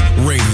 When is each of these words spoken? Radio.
Radio. 0.00 0.53